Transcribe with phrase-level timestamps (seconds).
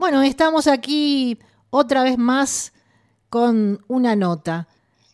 [0.00, 1.38] Bueno, estamos aquí
[1.68, 2.72] otra vez más
[3.28, 4.66] con una nota.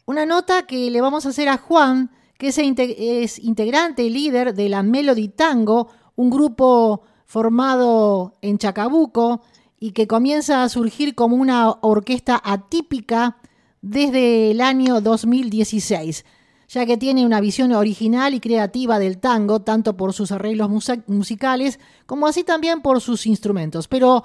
[0.04, 4.68] Una nota que le vamos a hacer a Juan, que es, integrante y líder de
[4.68, 9.42] la Melody Tango, un grupo formado en Chacabuco
[9.80, 13.38] y que comienza a surgir como una orquesta atípica
[13.82, 16.24] desde el año 2016,
[16.68, 20.70] ya que tiene una visión original y creativa del tango, tanto por sus arreglos
[21.08, 23.88] musicales como así también por sus instrumentos.
[23.88, 24.22] Pero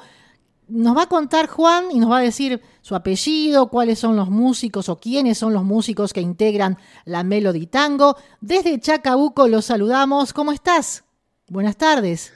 [0.72, 4.30] nos va a contar Juan y nos va a decir su apellido, cuáles son los
[4.30, 8.16] músicos o quiénes son los músicos que integran la Melody Tango.
[8.40, 10.34] Desde Chacabuco los saludamos.
[10.34, 11.04] ¿Cómo estás?
[11.48, 12.34] Buenas tardes.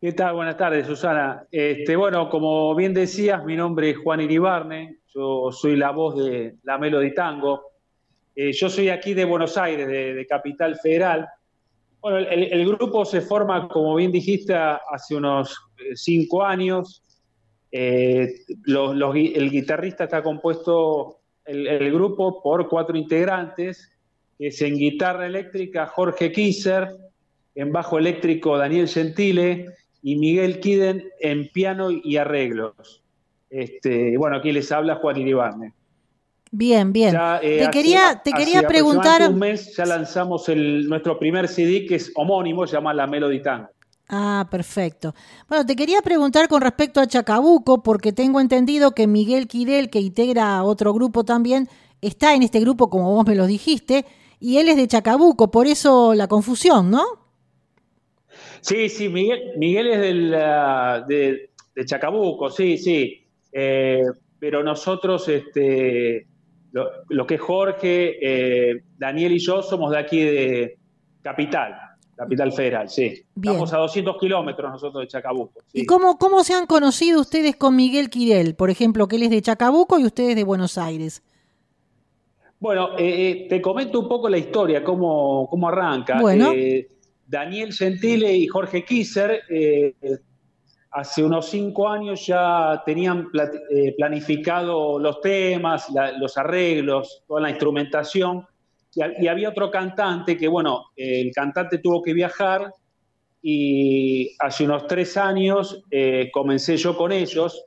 [0.00, 0.34] ¿Qué tal?
[0.34, 1.46] Buenas tardes, Susana.
[1.50, 6.56] Este, bueno, como bien decías, mi nombre es Juan Iribarne, yo soy la voz de
[6.64, 7.62] la Melody Tango.
[8.34, 11.28] Eh, yo soy aquí de Buenos Aires, de Capital Federal,
[12.02, 17.00] bueno, el, grupo se forma, como bien dijiste, hace unos eh, cinco años.
[17.70, 18.34] Eh,
[18.66, 23.88] el guitarrista está compuesto, el, grupo, por cuatro integrantes,
[24.38, 26.88] es en guitarra eléctrica Jorge Kisser,
[27.54, 29.66] en bajo eléctrico Daniel Gentile
[30.02, 33.04] y Miguel Kiden en piano y arreglos.
[33.48, 35.72] Este, bueno, aquí les habla Juan Iribarne.
[36.54, 37.16] Bien, bien.
[37.40, 39.26] Eh, te quería, te quería preguntar.
[39.26, 43.40] un mes ya lanzamos el, nuestro primer CD que es homónimo, se llama La Melody
[43.40, 43.68] Tango.
[44.06, 45.14] Ah, perfecto.
[45.48, 50.00] Bueno, te quería preguntar con respecto a Chacabuco, porque tengo entendido que Miguel Quirel, que
[50.00, 51.68] integra otro grupo también,
[52.02, 54.04] está en este grupo, como vos me lo dijiste,
[54.38, 57.02] y él es de Chacabuco, por eso la confusión, ¿no?
[58.60, 61.48] Sí, sí, Miguel, Miguel es del, ah, de,
[61.86, 63.24] Chacabuco, sí, sí.
[63.50, 64.04] Eh,
[64.38, 66.26] pero nosotros, este,
[66.72, 70.78] lo, que es Jorge, eh, Daniel y yo somos de aquí de
[71.20, 71.74] Capital,
[72.16, 73.24] Capital Federal, sí.
[73.36, 75.60] Estamos a 200 kilómetros nosotros de Chacabuco.
[75.72, 79.30] ¿Y cómo, cómo se han conocido ustedes con Miguel Quirel, por ejemplo, que él es
[79.30, 81.22] de Chacabuco y ustedes de Buenos Aires?
[82.58, 86.20] Bueno, eh, eh, te comento un poco la historia, cómo, cómo arranca.
[86.20, 86.52] Bueno.
[87.26, 89.42] Daniel Gentile y Jorge Kisser
[90.92, 93.28] hace unos cinco años ya tenían
[93.70, 95.88] eh, planificado los temas,
[96.18, 98.46] los arreglos, toda la instrumentación,
[98.94, 102.70] y, había otro cantante que, bueno, el cantante tuvo que viajar
[103.40, 107.64] y hace unos tres años eh, comencé yo con ellos.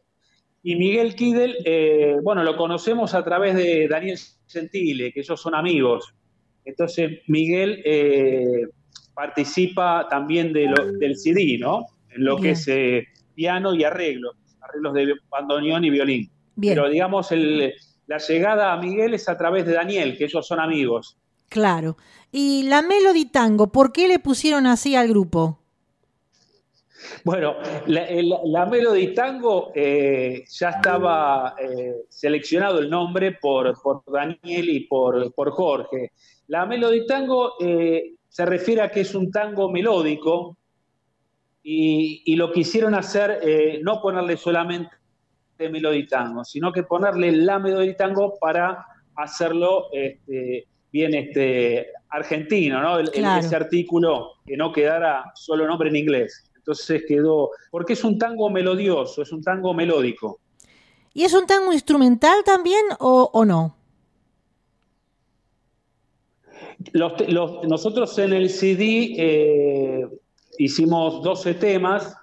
[0.62, 5.56] Y Miguel Kidel, eh, bueno, lo conocemos a través de Daniel Gentile, que ellos son
[5.56, 6.14] amigos.
[6.64, 7.84] Entonces, Miguel
[9.16, 10.68] participa también de
[11.00, 11.86] del CD, ¿no?
[12.10, 12.68] En lo que es
[13.36, 16.32] piano y arreglos, arreglos de bandoneón y violín.
[16.60, 17.30] Pero digamos,
[18.08, 21.18] la llegada a Miguel es a través de Daniel, que ellos son amigos.
[21.50, 21.98] Claro.
[22.32, 25.60] ¿Y la Melody Tango, por qué le pusieron así al grupo?
[27.24, 27.56] Bueno,
[27.88, 33.76] la, Melody Tango eh, ya estaba eh, seleccionado el nombre por,
[34.08, 36.12] Daniel y por, por, Jorge.
[36.48, 40.58] La Melody Tango eh, se refiere a que es un tango melódico,
[41.68, 44.92] y, lo quisieron hacer, eh, no ponerle solamente
[45.58, 53.00] meloditango, sino que ponerle la meloditango para hacerlo este, bien este, argentino, ¿no?
[53.00, 56.52] ese artículo que no quedara solo nombre en inglés.
[56.56, 60.40] Entonces quedó, porque es un tango melodioso, es un tango melódico.
[61.16, 63.76] ¿Y es un tango instrumental también o, no?
[67.68, 70.08] nosotros en el CD eh,
[70.58, 72.16] hicimos 12 temas,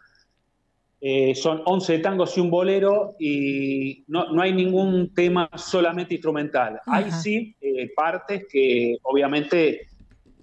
[1.01, 6.81] eh, son 11 tangos y un bolero y no, hay ningún tema solamente instrumental.
[6.87, 9.89] Hay sí eh, partes que obviamente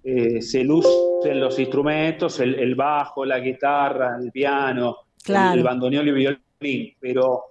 [0.03, 6.15] eh, se lucen los instrumentos, el, bajo, la guitarra, el piano, el, bandoneón y el
[6.15, 7.43] violín, pero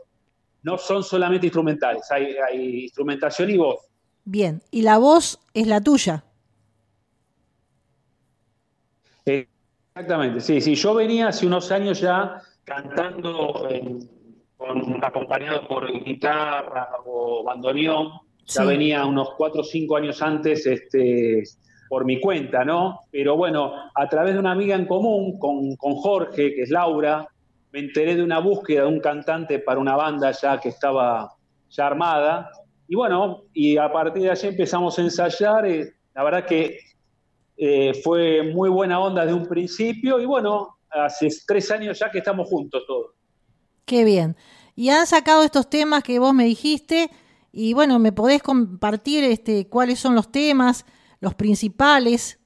[0.62, 3.80] no son solamente instrumentales, hay, hay instrumentación y voz.
[4.24, 6.24] Bien, y la voz es la tuya.
[9.98, 10.76] Exactamente, sí, sí.
[10.76, 13.68] Yo venía hace unos años ya cantando
[15.02, 18.12] acompañado por guitarra o bandoneón.
[18.46, 21.42] Ya venía unos cuatro o cinco años antes este,
[21.88, 23.00] por mi cuenta, ¿no?
[23.10, 27.26] Pero bueno, a través de una amiga en común con, con Jorge, que es Laura,
[27.72, 31.34] me enteré de una búsqueda de un cantante para una banda ya que estaba
[31.70, 32.52] ya armada.
[32.86, 35.68] Y bueno, y a partir de allí empezamos a ensayar.
[35.68, 35.82] Y
[36.14, 36.78] la verdad que
[37.58, 42.18] eh, fue muy buena onda de un principio y bueno, hace tres años ya que
[42.18, 43.10] estamos juntos todos.
[43.84, 44.36] Qué bien.
[44.76, 47.10] Y han sacado estos temas que vos me dijiste
[47.50, 50.86] y bueno, ¿me podés compartir este, cuáles son los temas,
[51.20, 52.38] los principales?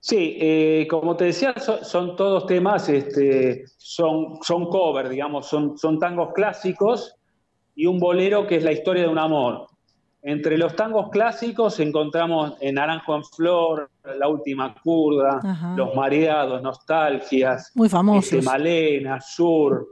[0.00, 5.98] Sí, eh, como te decía, son, todos temas, este, son, son cover, digamos, son, son
[6.00, 7.14] tangos clásicos
[7.76, 9.68] y un bolero que es la historia de un amor.
[10.26, 17.70] Entre los tangos clásicos encontramos en Naranjo en Flor, La Última Curda, Los Mareados, Nostalgias,
[17.74, 18.32] Muy famosos.
[18.32, 19.86] Este, Malena, Sur,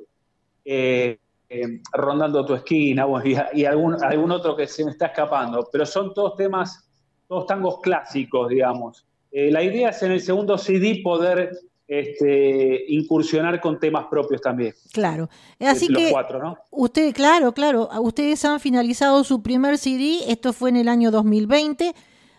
[0.65, 1.19] eh,
[1.51, 3.07] eh, Rondando tu esquina,
[3.53, 5.69] y, algún, algún otro que se me está escapando.
[5.71, 6.89] Pero son todos temas,
[7.29, 9.05] todos tangos clásicos, digamos.
[9.31, 11.51] Eh, la idea es en el segundo CD poder
[12.01, 14.75] este, incursionar con temas propios también.
[14.93, 15.29] Claro.
[15.61, 16.57] Así que cuatro, ¿no?
[16.71, 17.89] Usted, claro, claro.
[18.01, 20.21] Ustedes han finalizado su primer CD.
[20.29, 21.95] Esto fue en el año 2020,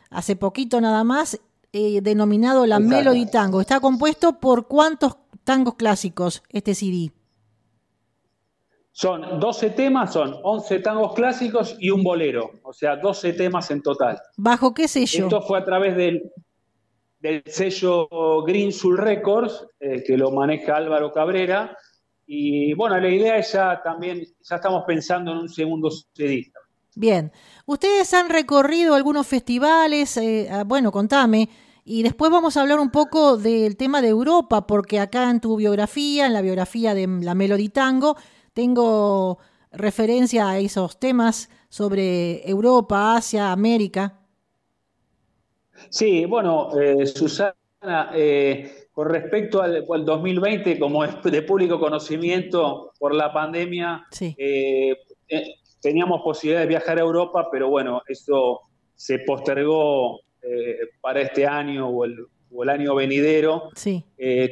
[0.09, 1.39] hace poquito nada más,
[1.71, 3.61] eh, denominado La Melody Tango.
[3.61, 7.11] Está compuesto por cuántos tangos clásicos este CD.
[8.91, 13.81] Son 12 temas, son 11 tangos clásicos y un bolero, o sea, 12 temas en
[13.81, 14.19] total.
[14.37, 15.23] ¿Bajo qué sello?
[15.23, 16.31] Esto fue a través del,
[17.23, 18.09] del sello
[18.45, 21.77] Green Soul Records, eh, que lo maneja Álvaro Cabrera.
[22.25, 26.51] Y bueno, la idea es ya también, ya estamos pensando en un segundo CD.
[26.95, 27.31] Bien,
[27.65, 31.47] ustedes han recorrido algunos festivales, eh, ah, bueno, contame,
[31.85, 35.55] y después vamos a hablar un poco del tema de Europa, porque acá en tu
[35.55, 38.17] biografía, en la biografía de la Melody Tango,
[38.53, 39.39] tengo
[39.71, 44.22] referencia a esos temas sobre Europa, Asia, América.
[45.89, 47.55] Sí, bueno, eh, Susana,
[48.13, 54.05] eh, con respecto al, 2020, como es de público conocimiento por la pandemia,
[54.37, 54.95] eh,
[55.81, 58.61] teníamos posibilidad de viajar a Europa, pero bueno, eso
[58.95, 60.19] se postergó
[61.01, 63.69] para este año o el, año venidero.
[63.75, 64.03] Sí.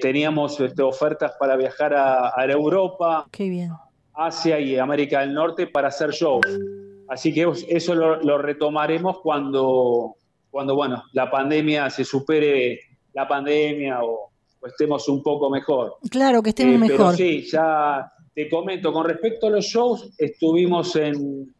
[0.01, 3.27] teníamos este, ofertas para viajar a, Europa,
[4.13, 6.45] Asia y América del Norte para hacer shows.
[7.07, 10.15] Así que eso lo retomaremos cuando
[10.51, 12.79] cuando, bueno, la pandemia se supere
[13.13, 14.29] la pandemia o,
[14.67, 15.95] estemos un poco mejor.
[16.11, 16.97] Claro, que estemos eh, mejor.
[16.97, 21.51] Pero sí, ya te comento, con respecto a los shows, estuvimos en,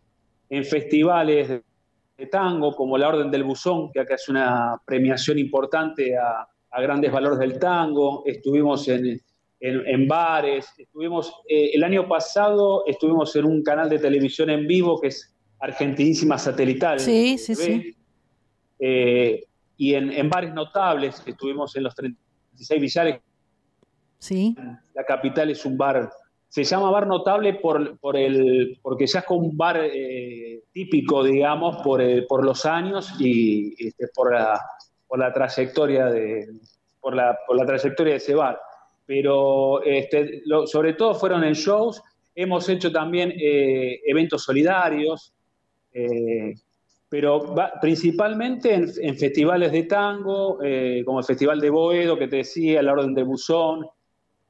[0.64, 6.48] festivales de, tango, como la Orden del Buzón, que acá es una premiación importante a,
[6.80, 9.20] grandes valores del tango, estuvimos en,
[9.60, 15.02] en, bares, estuvimos, eh, el año pasado estuvimos en un canal de televisión en vivo
[15.02, 17.00] que es Argentinísima Satelital.
[17.00, 17.96] Sí, sí, sí.
[18.84, 19.46] Eh,
[19.78, 23.22] y en, bares notables, estuvimos en los 36 billares.
[24.18, 24.56] Sí.
[24.94, 26.12] La capital es un bar,
[26.50, 31.24] se llama bar notable por, por el, porque ya es como un bar eh, típico,
[31.24, 34.60] digamos, por, por los años y este, por, la,
[35.08, 36.48] por la trayectoria de,
[37.00, 38.60] por la, por la trayectoria de ese bar.
[39.06, 42.02] Pero este, sobre todo fueron en shows.
[42.36, 45.34] Hemos hecho también eh, eventos solidarios,
[47.12, 52.82] pero principalmente en, festivales de tango, eh, como el Festival de Boedo, que te decía,
[52.82, 53.86] la Orden de Buzón.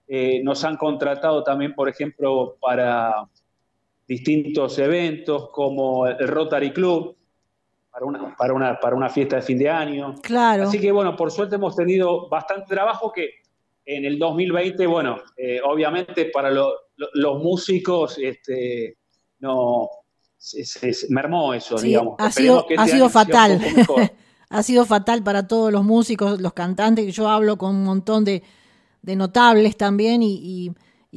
[0.08, 3.28] Eh, nos han contratado también, por ejemplo, para
[4.08, 7.18] distintos eventos como el Rotary Club,
[7.90, 10.14] para una, para una, para una fiesta de fin de año.
[10.22, 10.66] Claro.
[10.66, 13.42] Así que, bueno, por suerte hemos tenido bastante trabajo que
[13.86, 18.98] en el 2020, bueno, eh, obviamente para los músicos este,
[19.40, 19.90] no,
[20.42, 22.16] se, mermó eso, digamos.
[22.18, 23.62] Ha sido, ha sido fatal.
[24.50, 27.16] ha sido fatal para todos los músicos, los cantantes.
[27.16, 28.42] Yo hablo con un montón de,
[29.04, 30.74] notables también y,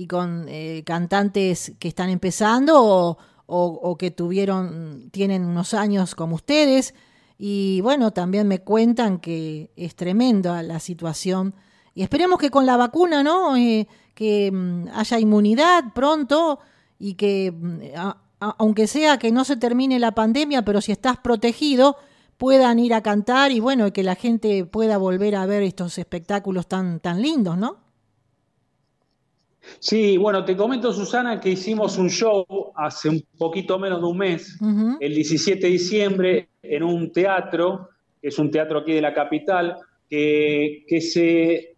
[0.08, 6.94] con eh, cantantes que están empezando o, que tuvieron, tienen unos años como ustedes.
[7.38, 11.54] Y bueno, también me cuentan que es tremenda la situación.
[11.94, 13.56] Y esperemos que con la vacuna, ¿no?
[13.56, 16.60] Eh, que mm, haya inmunidad pronto
[16.98, 17.81] y que mm,
[18.58, 21.96] aunque sea que no se termine la pandemia, pero si estás protegido,
[22.36, 26.67] puedan ir a cantar y bueno, que la gente pueda volver a ver estos espectáculos
[26.67, 27.84] tan, tan lindos, ¿no?
[29.79, 34.19] Sí, bueno, te comento, Susana, que hicimos un show hace un poquito menos de un
[34.19, 34.58] mes,
[35.01, 37.89] el 17 de diciembre, en un teatro,
[38.20, 39.77] que es un teatro aquí de la capital,
[40.08, 41.77] que, que se,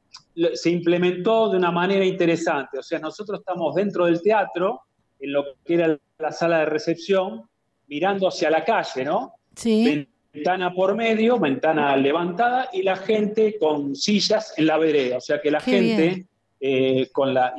[0.54, 2.78] se implementó de una manera interesante.
[2.78, 4.80] O sea, nosotros estamos dentro del teatro,
[5.20, 7.42] en lo que era la sala de recepción,
[7.88, 9.35] mirando hacia la calle, ¿no?
[9.54, 10.08] Sí.
[10.32, 15.18] Ventana por medio, ventana levantada y la gente con sillas en la vereda.
[15.18, 16.26] O sea que la gente
[16.61, 17.54] eh, con la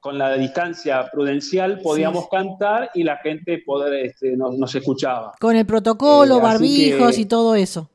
[0.00, 5.32] con la distancia prudencial podíamos cantar y la gente poder, este, nos, escuchaba.
[5.38, 7.88] Con el protocolo, eh, barbijos y todo eso.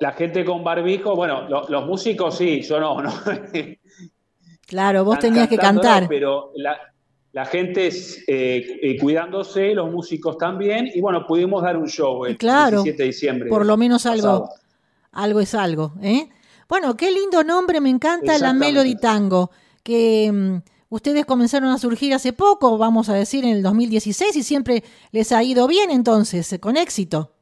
[0.00, 3.12] La gente con barbijos, bueno, los músicos sí, yo no, no.
[4.66, 6.08] Claro, vos tenías que cantar.
[6.08, 6.76] pero la,
[7.44, 12.96] gente eh, eh, cuidándose, los músicos también, y bueno, pudimos dar un show el 17
[12.96, 13.48] de diciembre.
[13.48, 14.48] Por lo menos algo,
[15.12, 15.92] algo es algo.
[16.02, 16.28] ¿eh?
[16.68, 19.50] Bueno, qué lindo nombre, me encanta la Melody Tango,
[19.82, 20.56] que mm,
[20.90, 24.82] ustedes comenzaron a surgir hace poco, vamos a decir en el 2016, y siempre
[25.12, 27.32] les ha ido bien entonces, con éxito.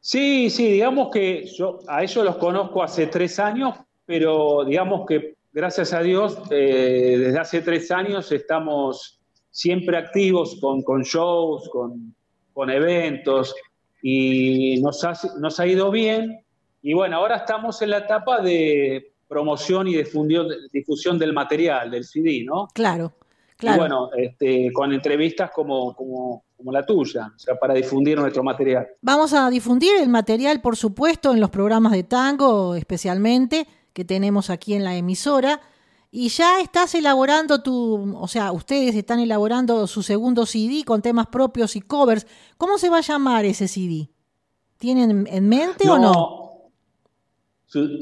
[0.00, 3.74] Sí, sí, digamos que yo a ellos los conozco hace tres años,
[4.06, 10.82] pero digamos que gracias a Dios eh, desde hace tres años estamos siempre activos con,
[10.82, 12.14] con shows, con,
[12.52, 13.54] con, eventos
[14.02, 16.44] y nos ha, nos ha ido bien.
[16.82, 22.04] Y bueno, ahora estamos en la etapa de promoción y difusión, difusión del material, del
[22.04, 22.68] CD, ¿no?
[22.72, 23.12] Claro,
[23.56, 23.76] claro.
[23.76, 28.42] Y bueno, este, con entrevistas como, como como la tuya, o sea, para difundir nuestro
[28.42, 28.86] material.
[29.00, 34.50] Vamos a difundir el material, por supuesto, en los programas de tango, especialmente, que tenemos
[34.50, 35.60] aquí en la emisora.
[36.12, 41.28] Y ya estás elaborando tu, o sea, ustedes están elaborando su segundo CD con temas
[41.28, 42.26] propios y covers.
[42.56, 44.08] ¿Cómo se va a llamar ese CD?
[44.76, 46.70] ¿Tienen en mente o no?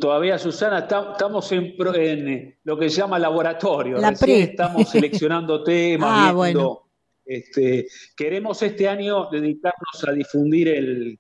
[0.01, 3.99] Todavía, Susana, estamos en, en, lo que se llama laboratorio.
[3.99, 6.89] La Estamos seleccionando temas, ah, bueno
[7.29, 11.19] este, queremos este año dedicarnos a difundir el,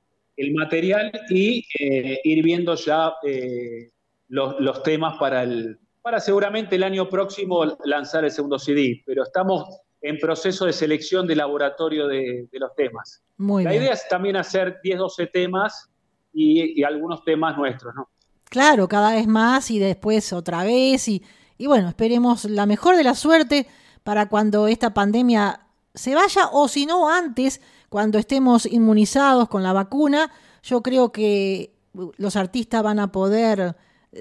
[0.55, 3.91] material y eh, ir viendo ya eh,
[4.29, 9.65] los, temas para, el, para seguramente el año próximo lanzar el segundo CD, pero estamos
[10.01, 13.23] en proceso de selección de laboratorio de, los temas.
[13.39, 15.91] La idea es también hacer 10, 12 temas
[16.33, 18.09] y, algunos temas nuestros, ¿no?
[18.45, 21.23] Claro, cada vez más y después otra vez y,
[21.59, 23.67] y bueno, esperemos la mejor de la suerte
[24.05, 29.73] para cuando esta pandemia se vaya o si no antes, cuando estemos inmunizados con la
[29.73, 30.31] vacuna,
[30.63, 31.75] yo creo que
[32.17, 33.77] los artistas van a poder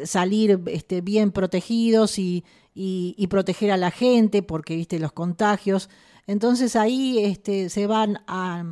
[0.06, 2.44] salir este, bien protegidos y,
[3.30, 5.90] proteger a la gente porque viste los contagios.
[6.28, 8.64] Entonces ahí este, se van a,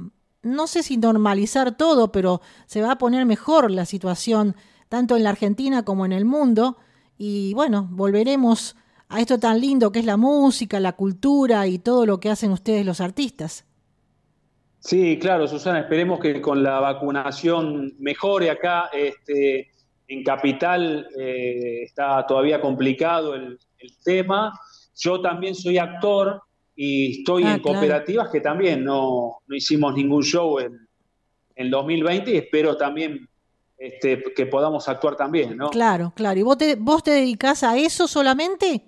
[0.43, 4.55] no sé si normalizar todo, pero se va a poner mejor la situación
[4.89, 6.77] tanto en la Argentina como en el mundo.
[7.17, 8.75] Y bueno, volveremos
[9.09, 12.51] a esto tan lindo que es la música, la cultura y todo lo que hacen
[12.51, 13.65] ustedes los artistas.
[14.79, 18.89] Sí, claro, Susana, esperemos que con la vacunación mejore acá.
[18.93, 19.71] Este,
[20.07, 23.59] en Capital eh, está todavía complicado el,
[24.03, 24.59] tema.
[24.95, 26.41] Yo también soy actor
[26.75, 30.87] y estoy ah, en cooperativas que también no, hicimos ningún show en,
[31.55, 33.29] en 2020 y espero también
[33.77, 35.69] este, que podamos actuar también, ¿no?
[35.69, 36.39] Claro, claro.
[36.39, 38.85] ¿Y vos te, vos te dedicás a eso solamente?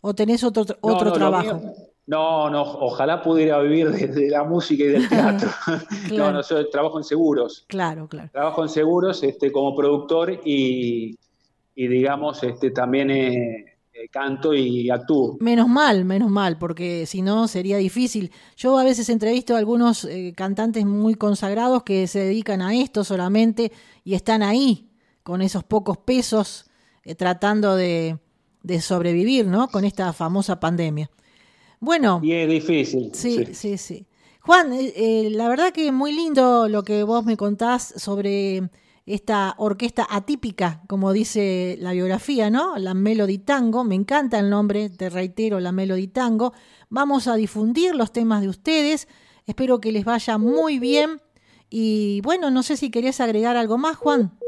[0.00, 1.60] ¿O tenés otro, otro trabajo?
[2.06, 5.48] No, no, ojalá pudiera vivir de, la música y del teatro.
[6.12, 7.64] No, no, yo trabajo en seguros.
[7.68, 8.30] Claro, claro.
[8.32, 11.16] Trabajo en seguros este, como productor y,
[11.74, 15.36] digamos, este, también eh, eh, canto y actúo.
[15.40, 18.32] Menos mal, menos mal, porque si no sería difícil.
[18.56, 23.04] Yo a veces entrevisto a algunos eh, cantantes muy consagrados que se dedican a esto
[23.04, 23.72] solamente
[24.04, 24.90] y están ahí
[25.22, 26.66] con esos pocos pesos
[27.16, 28.18] tratando de
[28.62, 29.68] de sobrevivir, ¿no?
[29.68, 31.10] Con esta famosa pandemia.
[31.82, 32.20] Bueno.
[32.22, 33.10] Y es difícil.
[33.12, 34.06] Sí, sí, sí.
[34.38, 38.70] Juan, eh, eh, la verdad que muy lindo lo que vos me contás sobre
[39.04, 42.78] esta orquesta atípica, como dice la biografía, ¿no?
[42.78, 43.82] La Melody Tango.
[43.82, 46.52] Me encanta el nombre, te reitero, la Melody Tango.
[46.88, 49.08] Vamos a difundir los temas de ustedes.
[49.44, 51.20] Espero que les vaya muy bien.
[51.68, 54.38] Y bueno, no sé si querés agregar algo más, Juan.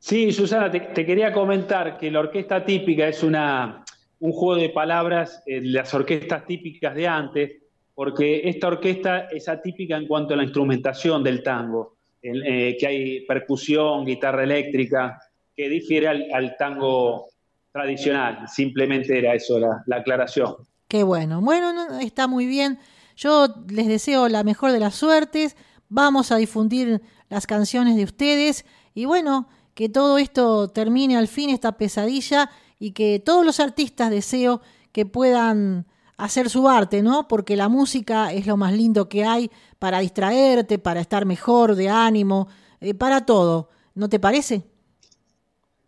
[0.00, 3.84] Sí, Susana, te, quería comentar que la orquesta típica es una,
[4.20, 7.52] un juego de palabras, eh, las orquestas típicas de antes,
[7.94, 13.20] porque esta orquesta es atípica en cuanto a la instrumentación del tango, eh, que hay
[13.26, 15.18] percusión, guitarra eléctrica,
[15.56, 17.26] que difiere al, tango
[17.72, 18.46] tradicional.
[18.48, 20.54] Simplemente era eso la, la aclaración.
[20.86, 21.40] Qué bueno.
[21.40, 22.78] Bueno, está muy bien.
[23.16, 25.56] Yo les deseo la mejor de las suertes.
[25.88, 28.64] Vamos a difundir las canciones de ustedes.
[28.94, 34.10] Y bueno, que todo esto termine al fin, esta pesadilla, y que todos los artistas
[34.10, 34.60] deseo
[34.92, 37.28] que puedan hacer su arte, ¿no?
[37.28, 41.88] Porque la música es lo más lindo que hay para distraerte, para estar mejor de
[41.88, 42.48] ánimo,
[42.80, 43.68] eh, para todo.
[43.94, 44.62] ¿No te parece?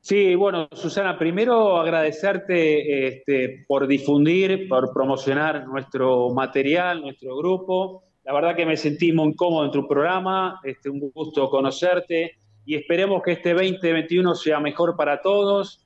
[0.00, 8.04] Sí, bueno, Susana, primero agradecerte este, por difundir, por promocionar nuestro material, nuestro grupo.
[8.25, 12.76] La verdad que me sentí muy cómodo en tu programa, este, un gusto conocerte y
[12.76, 15.79] esperemos que este 2021 sea mejor para todos,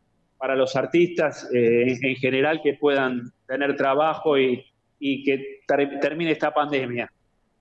[0.45, 4.63] para los artistas eh, en general que puedan tener trabajo y,
[5.01, 5.63] que
[6.03, 7.11] termine esta pandemia.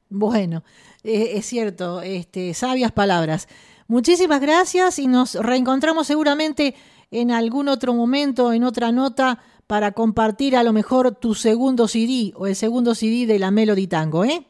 [0.09, 0.65] Bueno,
[1.01, 3.47] eh, es cierto, este, sabias palabras.
[3.87, 6.75] Muchísimas gracias y nos reencontramos seguramente
[7.09, 12.33] en algún otro momento, en otra nota, para compartir a lo mejor tu segundo CD
[12.35, 14.45] o el segundo CD de la Melody Tango, ¿eh?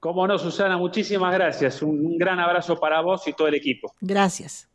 [0.00, 1.80] Cómo no, Susana, muchísimas gracias.
[1.80, 3.94] Un gran abrazo para vos y todo el equipo.
[4.00, 4.68] Gracias.